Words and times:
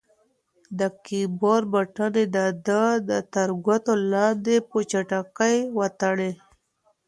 د 0.79 0.81
کیبورډ 1.05 1.63
بټنې 1.73 2.23
د 2.35 2.37
ده 3.07 3.17
تر 3.33 3.49
ګوتو 3.65 3.93
لاندې 4.11 4.55
په 4.69 4.77
چټکۍ 4.91 5.57
وتړکېدې. 5.77 6.31